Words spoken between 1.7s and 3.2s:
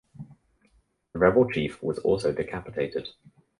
was also decapitated.